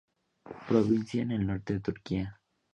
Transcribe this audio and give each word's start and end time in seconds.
Provincia 0.67 1.21
en 1.21 1.29
el 1.29 1.45
norte 1.45 1.73
de 1.73 1.79
Turquía. 1.79 2.41